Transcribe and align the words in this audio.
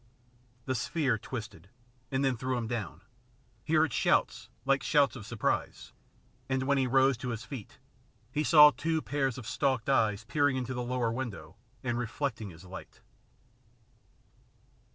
The 0.65 0.73
sphere 0.73 1.19
twisted, 1.19 1.69
and 2.09 2.25
then 2.25 2.35
threw 2.35 2.57
him 2.57 2.65
down; 2.65 3.01
he 3.63 3.75
heard 3.75 3.93
shouts 3.93 4.49
like 4.65 4.81
shouts 4.81 5.15
of 5.15 5.27
surprise, 5.27 5.93
and 6.49 6.63
when 6.63 6.79
he 6.79 6.87
rose 6.87 7.15
to 7.17 7.29
his 7.29 7.45
feet, 7.45 7.77
he 8.31 8.43
saw 8.43 8.71
two 8.71 9.03
pairs 9.03 9.37
of 9.37 9.45
stalked 9.45 9.89
eyes 9.89 10.23
peering 10.23 10.57
into 10.57 10.73
the 10.73 10.81
lower 10.81 11.11
window 11.11 11.55
and 11.83 11.99
reflecting 11.99 12.49
his 12.49 12.65
light. 12.65 13.01